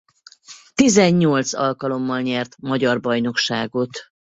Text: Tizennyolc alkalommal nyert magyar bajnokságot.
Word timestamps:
Tizennyolc 0.75 1.53
alkalommal 1.53 2.21
nyert 2.21 2.57
magyar 2.57 2.99
bajnokságot. 3.01 3.89